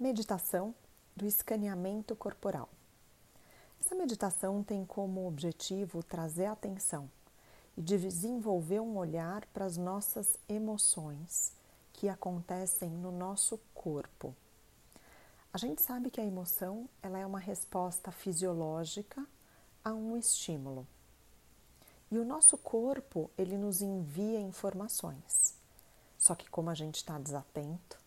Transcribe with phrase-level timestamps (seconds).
[0.00, 0.74] Meditação
[1.14, 2.70] do escaneamento corporal.
[3.78, 7.10] Essa meditação tem como objetivo trazer atenção
[7.76, 11.52] e desenvolver um olhar para as nossas emoções
[11.92, 14.34] que acontecem no nosso corpo.
[15.52, 19.22] A gente sabe que a emoção ela é uma resposta fisiológica
[19.84, 20.86] a um estímulo.
[22.10, 25.54] E o nosso corpo ele nos envia informações.
[26.18, 27.99] Só que como a gente está desatento,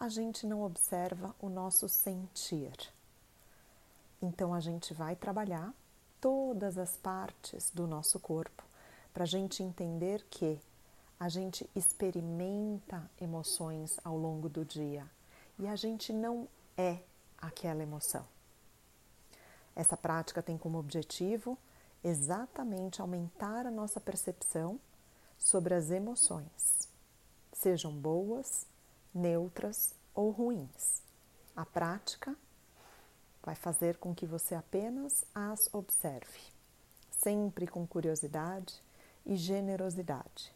[0.00, 2.72] a gente não observa o nosso sentir.
[4.22, 5.74] Então a gente vai trabalhar
[6.18, 8.64] todas as partes do nosso corpo
[9.12, 10.58] para a gente entender que
[11.18, 15.06] a gente experimenta emoções ao longo do dia
[15.58, 17.00] e a gente não é
[17.36, 18.24] aquela emoção.
[19.76, 21.58] Essa prática tem como objetivo
[22.02, 24.80] exatamente aumentar a nossa percepção
[25.38, 26.88] sobre as emoções,
[27.52, 28.69] sejam boas
[29.14, 31.02] neutras ou ruins.
[31.56, 32.36] A prática
[33.42, 36.40] vai fazer com que você apenas as observe,
[37.10, 38.82] sempre com curiosidade
[39.24, 40.54] e generosidade.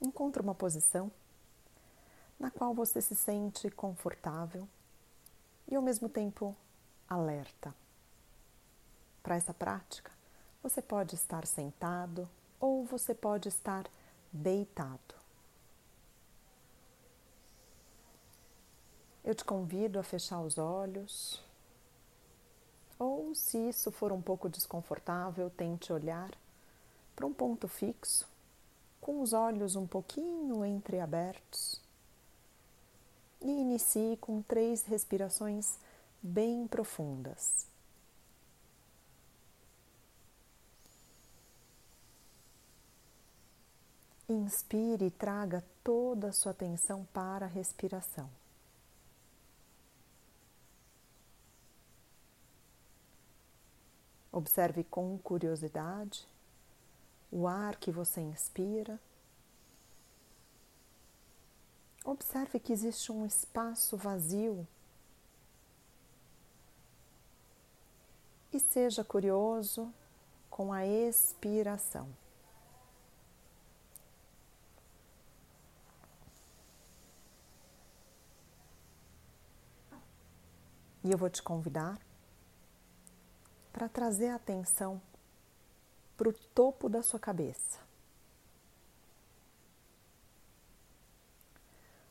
[0.00, 1.10] Encontre uma posição
[2.38, 4.68] na qual você se sente confortável
[5.66, 6.54] e ao mesmo tempo
[7.08, 7.74] alerta.
[9.26, 10.12] Para essa prática,
[10.62, 12.28] você pode estar sentado
[12.60, 13.84] ou você pode estar
[14.30, 15.16] deitado.
[19.24, 21.42] Eu te convido a fechar os olhos,
[23.00, 26.30] ou se isso for um pouco desconfortável, tente olhar
[27.16, 28.28] para um ponto fixo,
[29.00, 31.80] com os olhos um pouquinho entreabertos.
[33.40, 35.80] E inicie com três respirações
[36.22, 37.74] bem profundas.
[44.28, 48.28] Inspire e traga toda a sua atenção para a respiração.
[54.32, 56.26] Observe com curiosidade
[57.30, 59.00] o ar que você inspira.
[62.04, 64.66] Observe que existe um espaço vazio.
[68.52, 69.92] E seja curioso
[70.50, 72.08] com a expiração.
[81.06, 82.00] E eu vou te convidar
[83.72, 85.00] para trazer a atenção
[86.16, 87.78] para o topo da sua cabeça.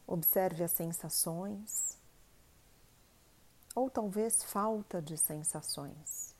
[0.07, 1.97] Observe as sensações,
[3.75, 6.33] ou talvez falta de sensações.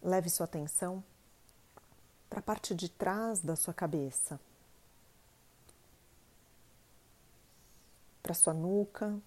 [0.00, 1.02] Leve sua atenção
[2.28, 4.38] para a parte de trás da sua cabeça.
[8.30, 9.20] Para sua nuca,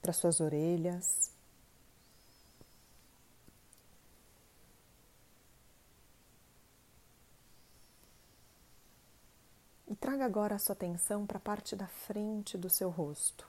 [0.00, 1.30] para suas orelhas.
[9.86, 13.46] E traga agora a sua atenção para a parte da frente do seu rosto.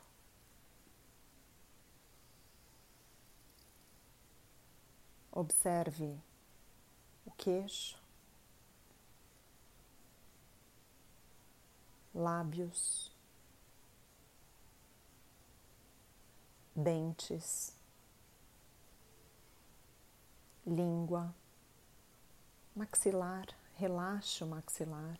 [5.32, 6.20] Observe
[7.26, 8.03] o queixo,
[12.14, 13.12] lábios,
[16.76, 17.76] dentes,
[20.66, 21.34] língua,
[22.76, 25.18] maxilar, relaxa o maxilar.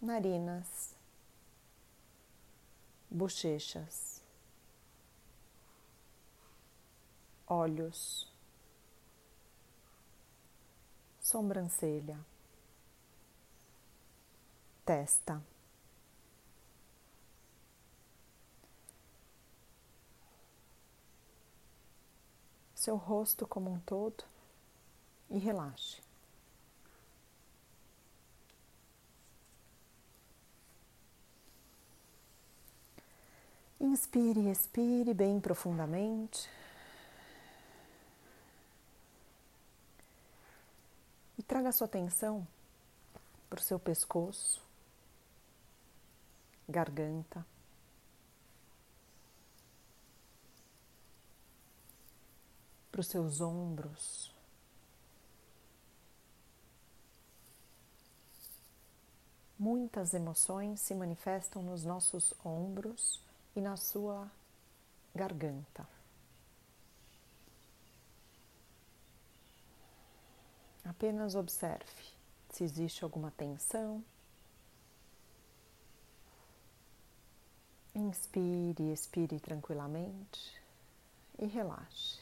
[0.00, 0.94] Narinas,
[3.10, 4.22] bochechas,
[7.46, 8.33] olhos
[11.34, 12.16] sobrancelha,
[14.84, 15.42] testa.
[22.72, 24.22] Seu rosto como um todo
[25.28, 26.00] e relaxe.
[33.80, 36.48] Inspire e expire bem profundamente.
[41.46, 42.46] Traga sua atenção
[43.48, 44.62] para o seu pescoço,
[46.68, 47.44] garganta,
[52.90, 54.34] para os seus ombros,
[59.64, 63.18] Muitas emoções se manifestam nos nossos ombros
[63.54, 64.30] e na sua
[65.14, 65.88] garganta.
[70.84, 72.14] Apenas observe
[72.50, 74.04] se existe alguma tensão.
[77.94, 80.60] Inspire, expire tranquilamente
[81.38, 82.20] e relaxe.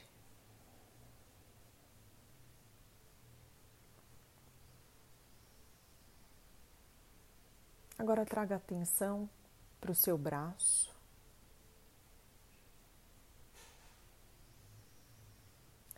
[7.98, 9.28] Agora traga atenção
[9.80, 10.92] para o seu braço.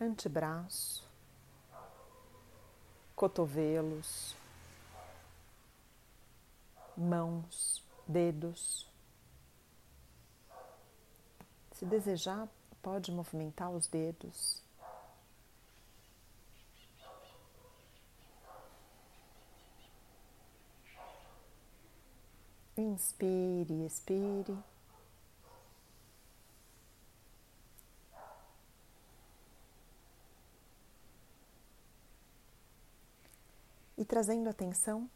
[0.00, 1.03] Antebraço
[3.24, 4.36] cotovelos,
[6.94, 8.86] mãos, dedos.
[11.72, 12.46] Se desejar,
[12.82, 14.62] pode movimentar os dedos.
[22.76, 24.54] Inspire, expire.
[33.96, 35.08] E trazendo atenção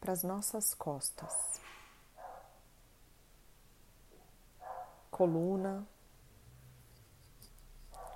[0.00, 1.60] para as nossas costas,
[5.10, 5.86] coluna,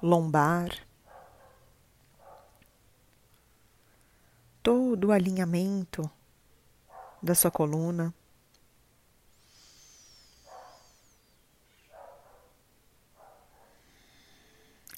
[0.02, 0.86] lombar,
[4.62, 6.10] todo o alinhamento
[7.22, 8.14] da sua coluna.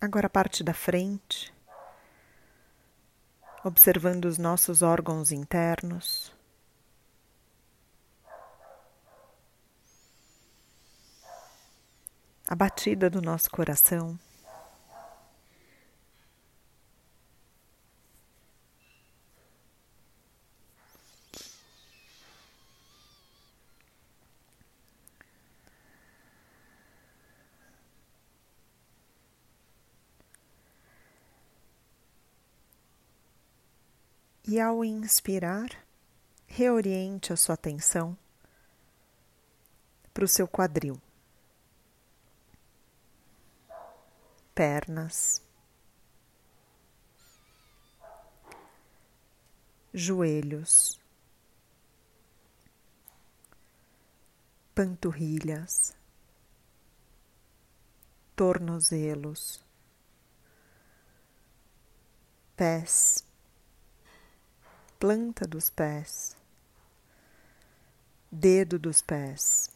[0.01, 1.53] Agora a parte da frente
[3.63, 6.33] observando os nossos órgãos internos.
[12.49, 14.19] A batida do nosso coração.
[34.53, 35.69] E ao inspirar,
[36.49, 38.19] reoriente a sua atenção
[40.13, 41.01] para o seu quadril,
[44.53, 45.41] pernas,
[49.95, 51.01] joelhos,
[54.75, 55.97] panturrilhas,
[58.35, 59.65] tornozelos,
[62.57, 63.30] pés
[65.01, 66.37] planta dos pés,
[68.31, 69.71] dedo dos pés.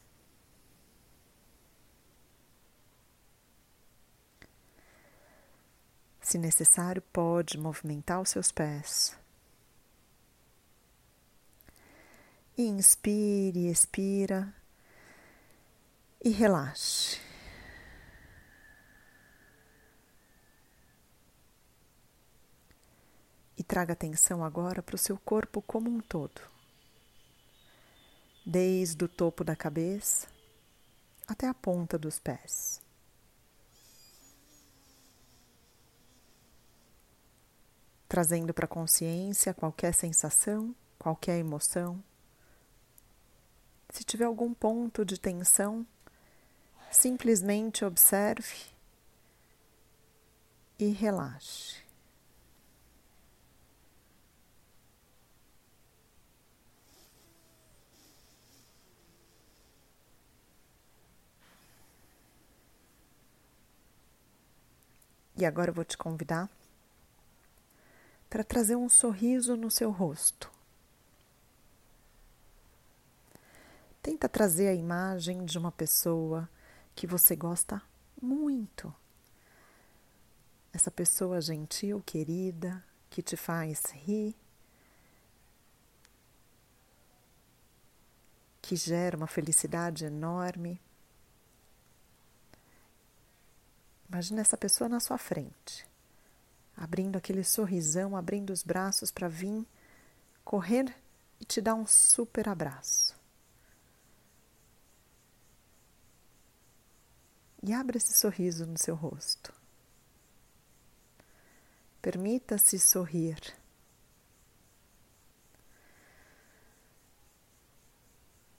[6.21, 9.17] Se necessário, pode movimentar os seus pés.
[12.59, 14.55] Inspire, expira
[16.23, 17.24] e relaxe.
[23.64, 26.38] E traga atenção agora para o seu corpo como um todo,
[28.44, 30.28] desde o topo da cabeça
[31.26, 32.82] até a ponta dos pés.
[38.06, 42.05] Trazendo para a consciência qualquer sensação, qualquer emoção.
[43.89, 45.86] Se tiver algum ponto de tensão,
[46.91, 48.67] simplesmente observe
[50.79, 51.83] e relaxe.
[65.36, 66.48] E agora eu vou te convidar
[68.31, 70.50] para trazer um sorriso no seu rosto.
[74.03, 76.48] Tenta trazer a imagem de uma pessoa
[76.94, 77.81] que você gosta
[78.20, 78.94] muito.
[80.72, 84.34] Essa pessoa gentil, querida, que te faz rir,
[88.60, 90.81] que gera uma felicidade enorme.
[94.15, 95.85] Imagina essa pessoa na sua frente,
[96.77, 99.67] abrindo aquele sorrisão, abrindo os braços para vir
[100.44, 100.94] correr
[101.41, 103.19] e te dar um super abraço.
[107.61, 109.53] E abra esse sorriso no seu rosto.
[112.01, 113.41] Permita-se sorrir.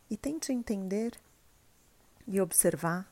[0.10, 1.18] E tente entender
[2.28, 3.10] e observar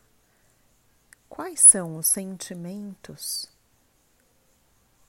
[1.36, 3.50] Quais são os sentimentos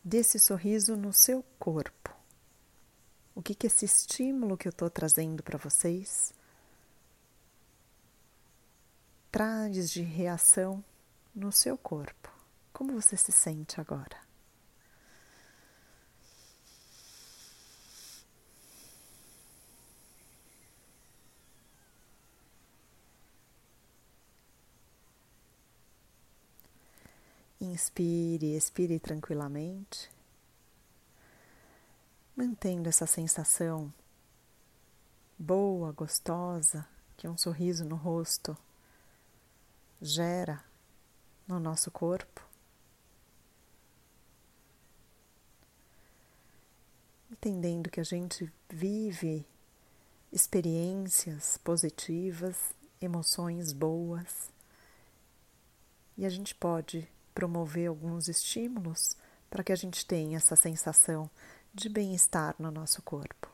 [0.03, 2.17] desse sorriso no seu corpo?
[3.35, 6.33] O que, que esse estímulo que eu estou trazendo para vocês
[9.31, 10.83] traz de reação
[11.35, 12.33] no seu corpo?
[12.73, 14.24] Como você se sente agora?
[27.65, 30.11] Inspire, expire tranquilamente,
[32.37, 33.93] mantendo essa sensação
[35.39, 38.55] boa, gostosa que um sorriso no rosto
[40.01, 40.63] gera
[41.49, 42.47] no nosso corpo.
[47.31, 49.47] Entendendo que a gente vive
[50.31, 54.53] experiências positivas, emoções boas,
[56.17, 59.17] e a gente pode promover alguns estímulos
[59.51, 61.29] para que a gente tenha essa sensação
[61.73, 63.53] de bem-estar no nosso corpo.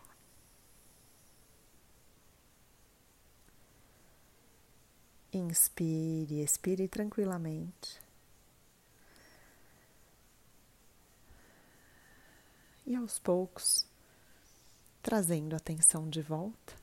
[5.33, 8.01] Inspire, expire tranquilamente.
[12.85, 13.87] E aos poucos,
[15.01, 16.80] trazendo a atenção de volta